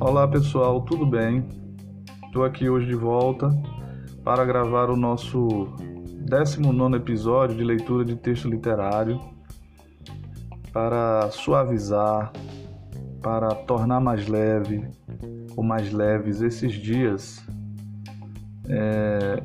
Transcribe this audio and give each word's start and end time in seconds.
Olá 0.00 0.26
pessoal, 0.26 0.80
tudo 0.82 1.04
bem? 1.06 1.46
Estou 2.26 2.44
aqui 2.44 2.68
hoje 2.68 2.86
de 2.86 2.94
volta 2.94 3.50
para 4.24 4.44
gravar 4.44 4.88
o 4.90 4.96
nosso 4.96 5.68
19 6.20 6.96
episódio 6.96 7.56
de 7.56 7.62
leitura 7.64 8.04
de 8.04 8.16
texto 8.16 8.48
literário 8.48 9.20
para 10.72 11.30
suavizar, 11.30 12.32
para 13.22 13.54
tornar 13.54 14.00
mais 14.00 14.26
leve 14.26 14.88
ou 15.56 15.62
mais 15.62 15.92
leves 15.92 16.40
esses 16.40 16.72
dias 16.72 17.44
é, 18.68 19.42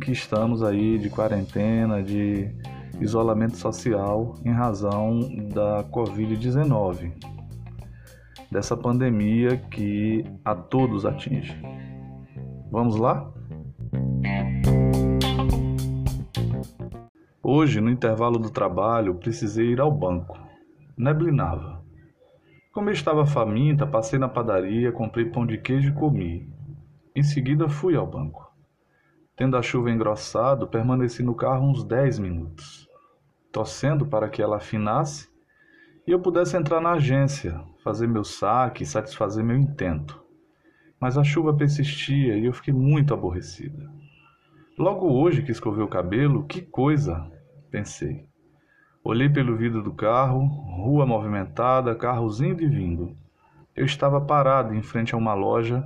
que 0.00 0.12
estamos 0.12 0.62
aí 0.62 0.98
de 0.98 1.10
quarentena, 1.10 2.02
de 2.02 2.54
isolamento 3.00 3.56
social 3.56 4.34
em 4.44 4.52
razão 4.52 5.20
da 5.52 5.84
Covid-19, 5.84 7.12
dessa 8.50 8.76
pandemia 8.76 9.56
que 9.56 10.24
a 10.44 10.54
todos 10.54 11.04
atinge. 11.04 11.56
Vamos 12.70 12.96
lá? 12.96 13.32
Hoje, 17.42 17.80
no 17.80 17.90
intervalo 17.90 18.38
do 18.38 18.50
trabalho, 18.50 19.14
precisei 19.14 19.66
ir 19.66 19.80
ao 19.80 19.90
banco. 19.90 20.38
Neblinava. 20.96 21.84
Como 22.72 22.90
eu 22.90 22.92
estava 22.92 23.24
faminta, 23.24 23.86
passei 23.86 24.18
na 24.18 24.28
padaria, 24.28 24.90
comprei 24.90 25.26
pão 25.26 25.46
de 25.46 25.56
queijo 25.56 25.90
e 25.90 25.94
comi. 25.94 26.52
Em 27.14 27.22
seguida, 27.22 27.68
fui 27.68 27.94
ao 27.94 28.06
banco. 28.06 28.52
Tendo 29.36 29.56
a 29.56 29.62
chuva 29.62 29.90
engrossado, 29.90 30.66
permaneci 30.66 31.22
no 31.22 31.34
carro 31.34 31.68
uns 31.68 31.84
dez 31.84 32.18
minutos, 32.18 32.85
torcendo 33.56 34.04
para 34.04 34.28
que 34.28 34.42
ela 34.42 34.58
afinasse 34.58 35.30
e 36.06 36.10
eu 36.10 36.20
pudesse 36.20 36.58
entrar 36.58 36.78
na 36.78 36.92
agência, 36.92 37.58
fazer 37.82 38.06
meu 38.06 38.22
saque 38.22 38.82
e 38.82 38.86
satisfazer 38.86 39.42
meu 39.42 39.56
intento. 39.56 40.22
Mas 41.00 41.16
a 41.16 41.24
chuva 41.24 41.54
persistia 41.54 42.36
e 42.36 42.44
eu 42.44 42.52
fiquei 42.52 42.74
muito 42.74 43.14
aborrecida. 43.14 43.90
Logo 44.78 45.10
hoje 45.10 45.42
que 45.42 45.50
escovei 45.50 45.82
o 45.82 45.88
cabelo, 45.88 46.44
que 46.44 46.60
coisa! 46.60 47.32
pensei. 47.70 48.26
Olhei 49.02 49.30
pelo 49.30 49.56
vidro 49.56 49.82
do 49.82 49.94
carro, 49.94 50.44
rua 50.44 51.06
movimentada, 51.06 51.94
carros 51.94 52.42
indo 52.42 52.62
e 52.62 52.68
vindo. 52.68 53.16
Eu 53.74 53.86
estava 53.86 54.20
parado 54.20 54.74
em 54.74 54.82
frente 54.82 55.14
a 55.14 55.18
uma 55.18 55.32
loja, 55.32 55.82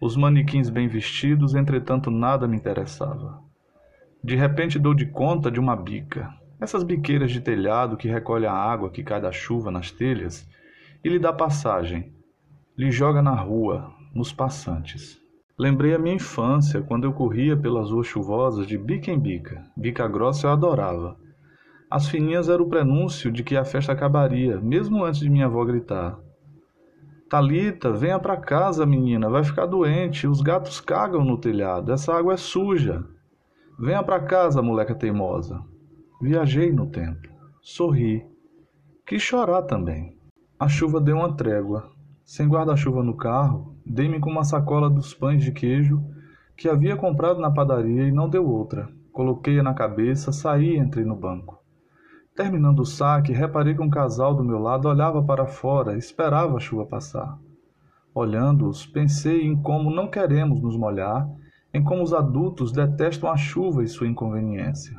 os 0.00 0.16
manequins 0.16 0.68
bem 0.68 0.88
vestidos, 0.88 1.54
entretanto 1.54 2.10
nada 2.10 2.48
me 2.48 2.56
interessava. 2.56 3.40
De 4.24 4.34
repente 4.34 4.76
dou 4.76 4.92
de 4.92 5.06
conta 5.06 5.52
de 5.52 5.60
uma 5.60 5.76
bica, 5.76 6.34
essas 6.60 6.82
biqueiras 6.82 7.30
de 7.30 7.40
telhado 7.40 7.96
que 7.96 8.08
recolhe 8.08 8.46
a 8.46 8.52
água 8.52 8.90
que 8.90 9.02
cai 9.02 9.20
da 9.20 9.30
chuva 9.30 9.70
nas 9.70 9.90
telhas 9.90 10.48
e 11.04 11.08
lhe 11.08 11.18
dá 11.18 11.32
passagem, 11.32 12.12
lhe 12.76 12.90
joga 12.90 13.22
na 13.22 13.34
rua, 13.34 13.92
nos 14.14 14.32
passantes. 14.32 15.20
Lembrei 15.58 15.94
a 15.94 15.98
minha 15.98 16.16
infância, 16.16 16.82
quando 16.82 17.04
eu 17.04 17.12
corria 17.12 17.56
pelas 17.56 17.90
ruas 17.90 18.06
chuvosas 18.06 18.66
de 18.66 18.76
bica 18.76 19.10
em 19.10 19.18
bica. 19.18 19.64
Bica 19.76 20.06
grossa 20.06 20.46
eu 20.46 20.50
adorava. 20.50 21.16
As 21.90 22.08
fininhas 22.08 22.48
eram 22.48 22.64
o 22.64 22.68
prenúncio 22.68 23.30
de 23.30 23.42
que 23.42 23.56
a 23.56 23.64
festa 23.64 23.92
acabaria, 23.92 24.60
mesmo 24.60 25.04
antes 25.04 25.20
de 25.20 25.30
minha 25.30 25.46
avó 25.46 25.64
gritar. 25.64 26.18
Talita, 27.28 27.92
venha 27.92 28.18
para 28.18 28.36
casa, 28.36 28.84
menina, 28.84 29.30
vai 29.30 29.42
ficar 29.44 29.66
doente. 29.66 30.26
Os 30.26 30.40
gatos 30.40 30.80
cagam 30.80 31.24
no 31.24 31.38
telhado. 31.38 31.92
Essa 31.92 32.14
água 32.14 32.34
é 32.34 32.36
suja. 32.36 33.04
Venha 33.78 34.02
para 34.02 34.20
casa, 34.20 34.60
moleca 34.60 34.94
teimosa. 34.94 35.62
Viajei 36.20 36.72
no 36.72 36.86
tempo. 36.86 37.28
Sorri. 37.60 38.26
Quis 39.06 39.22
chorar 39.22 39.62
também. 39.62 40.18
A 40.58 40.68
chuva 40.68 41.00
deu 41.00 41.16
uma 41.16 41.36
trégua. 41.36 41.90
Sem 42.24 42.48
guarda-chuva 42.48 43.02
no 43.02 43.16
carro, 43.16 43.76
Dei-me 43.88 44.18
com 44.18 44.28
uma 44.28 44.42
sacola 44.42 44.90
dos 44.90 45.14
pães 45.14 45.44
de 45.44 45.52
queijo 45.52 46.02
que 46.56 46.68
havia 46.68 46.96
comprado 46.96 47.40
na 47.40 47.52
padaria 47.52 48.02
e 48.02 48.10
não 48.10 48.28
deu 48.28 48.44
outra. 48.44 48.88
Coloquei-a 49.12 49.62
na 49.62 49.72
cabeça, 49.72 50.32
saí 50.32 50.74
e 50.74 50.78
entrei 50.78 51.04
no 51.04 51.14
banco. 51.14 51.62
Terminando 52.34 52.80
o 52.80 52.84
saque, 52.84 53.32
reparei 53.32 53.76
que 53.76 53.80
um 53.80 53.88
casal 53.88 54.34
do 54.34 54.42
meu 54.42 54.58
lado 54.58 54.88
olhava 54.88 55.22
para 55.22 55.46
fora 55.46 55.96
esperava 55.96 56.56
a 56.56 56.60
chuva 56.60 56.84
passar. 56.84 57.38
Olhando-os, 58.12 58.84
pensei 58.84 59.46
em 59.46 59.54
como 59.62 59.88
não 59.88 60.08
queremos 60.10 60.60
nos 60.60 60.76
molhar, 60.76 61.28
em 61.72 61.82
como 61.84 62.02
os 62.02 62.12
adultos 62.12 62.72
detestam 62.72 63.30
a 63.30 63.36
chuva 63.36 63.84
e 63.84 63.88
sua 63.88 64.08
inconveniência. 64.08 64.98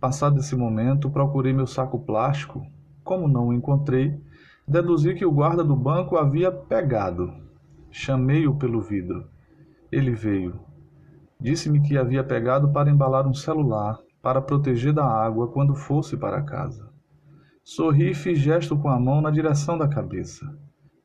Passado 0.00 0.38
esse 0.40 0.54
momento, 0.54 1.10
procurei 1.10 1.52
meu 1.52 1.66
saco 1.66 1.98
plástico. 1.98 2.66
Como 3.02 3.26
não 3.26 3.48
o 3.48 3.52
encontrei, 3.52 4.20
deduzi 4.66 5.14
que 5.14 5.24
o 5.24 5.32
guarda 5.32 5.64
do 5.64 5.74
banco 5.74 6.16
havia 6.16 6.52
pegado 6.52 7.48
Chamei-o 7.90 8.54
pelo 8.54 8.80
vidro. 8.82 9.28
Ele 9.90 10.12
veio. 10.12 10.60
Disse-me 11.40 11.80
que 11.80 11.96
havia 11.96 12.22
pegado 12.22 12.70
para 12.70 12.90
embalar 12.90 13.26
um 13.26 13.32
celular, 13.32 13.98
para 14.20 14.42
proteger 14.42 14.92
da 14.92 15.06
água 15.06 15.48
quando 15.48 15.74
fosse 15.74 16.16
para 16.16 16.42
casa. 16.42 16.88
Sorri 17.64 18.10
e 18.10 18.14
fiz 18.14 18.38
gesto 18.38 18.76
com 18.76 18.88
a 18.88 19.00
mão 19.00 19.20
na 19.20 19.30
direção 19.30 19.78
da 19.78 19.88
cabeça. 19.88 20.46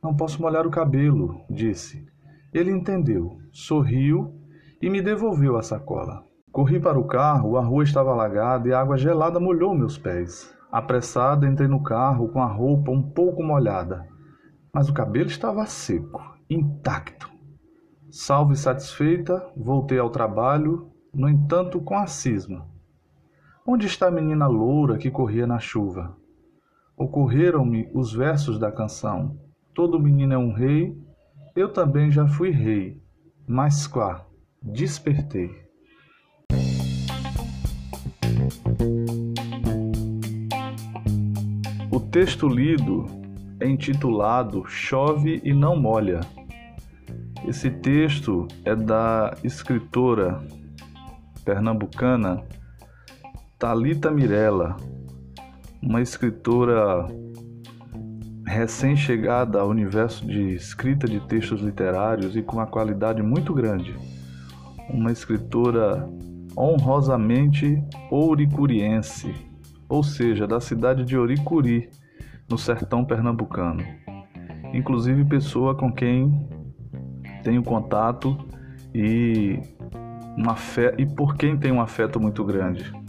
Não 0.04 0.16
posso 0.16 0.42
molhar 0.42 0.68
o 0.68 0.72
cabelo, 0.72 1.42
disse. 1.50 2.06
Ele 2.54 2.72
entendeu, 2.72 3.40
sorriu 3.52 4.34
e 4.81 4.90
me 4.90 5.02
devolveu 5.02 5.56
a 5.56 5.64
sacola. 5.64 6.25
Corri 6.53 6.80
para 6.80 7.00
o 7.00 7.06
carro, 7.06 7.58
a 7.58 7.62
rua 7.62 7.84
estava 7.84 8.12
alagada 8.12 8.69
e 8.69 8.74
a 8.74 8.80
água 8.80 8.96
gelada 8.96 9.40
molhou 9.40 9.74
meus 9.74 9.97
pés. 9.97 10.56
Apressada, 10.72 11.47
entrei 11.47 11.68
no 11.68 11.81
carro 11.81 12.30
com 12.30 12.40
a 12.40 12.46
roupa 12.46 12.91
um 12.91 13.02
pouco 13.02 13.41
molhada, 13.41 14.08
mas 14.72 14.88
o 14.88 14.94
cabelo 14.94 15.30
estava 15.30 15.66
seco 15.66 16.22
intacto. 16.47 17.28
Salvo 18.12 18.53
e 18.53 18.56
satisfeita, 18.56 19.52
voltei 19.58 19.97
ao 19.97 20.12
trabalho, 20.12 20.92
no 21.12 21.28
entanto 21.28 21.81
com 21.81 21.97
a 21.97 22.06
cisma. 22.06 22.68
Onde 23.66 23.88
está 23.88 24.09
a 24.09 24.12
menina 24.12 24.46
loura 24.46 25.00
que 25.00 25.09
corria 25.09 25.47
na 25.47 25.58
chuva? 25.58 26.16
Ocorreram-me 26.96 27.90
os 27.96 28.13
versos 28.13 28.59
da 28.59 28.72
canção. 28.72 29.40
Todo 29.74 30.00
menino 30.00 30.34
é 30.34 30.38
um 30.38 30.53
rei, 30.53 30.96
eu 31.56 31.74
também 31.74 32.12
já 32.12 32.28
fui 32.28 32.52
rei, 32.52 33.02
mas 33.47 33.88
quá, 33.88 34.28
despertei. 34.62 35.62
O 41.91 42.00
texto 42.00 42.47
lido 42.47 43.06
é 43.59 43.67
intitulado 43.67 44.66
Chove 44.66 45.41
e 45.44 45.53
Não 45.53 45.75
Molha. 45.75 46.22
Esse 47.47 47.69
texto 47.69 48.47
é 48.66 48.75
da 48.75 49.35
escritora 49.44 50.41
pernambucana 51.45 52.44
Talita 53.59 54.09
Mirella, 54.09 54.75
uma 55.81 56.01
escritora 56.01 57.07
recém-chegada 58.45 59.59
ao 59.59 59.69
universo 59.69 60.25
de 60.25 60.56
escrita 60.56 61.07
de 61.07 61.19
textos 61.22 61.62
literários 61.62 62.35
e 62.35 62.41
com 62.41 62.57
uma 62.57 62.67
qualidade 62.67 63.22
muito 63.22 63.53
grande. 63.53 63.95
Uma 64.89 65.12
escritora 65.12 66.09
honrosamente 66.56 67.84
ouricuriense, 68.09 69.34
ou 69.90 70.03
seja, 70.03 70.47
da 70.47 70.59
cidade 70.59 71.03
de 71.06 71.18
Oricuri, 71.18 71.90
no 72.50 72.58
sertão 72.58 73.06
pernambucano. 73.06 73.84
Inclusive 74.74 75.24
pessoa 75.25 75.75
com 75.75 75.92
quem 75.92 76.47
tenho 77.44 77.63
contato 77.63 78.38
e, 78.94 79.59
um 80.38 80.50
afeto, 80.50 81.00
e 81.00 81.06
por 81.06 81.36
quem 81.36 81.58
tem 81.58 81.72
um 81.72 81.81
afeto 81.81 82.19
muito 82.19 82.44
grande. 82.44 83.03